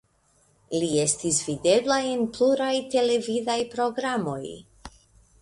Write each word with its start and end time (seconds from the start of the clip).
Li 0.83 0.87
estis 1.01 1.41
videbla 1.49 1.99
en 2.13 2.25
pluraj 2.39 2.73
televidaj 2.95 3.59
programoj. 3.77 4.43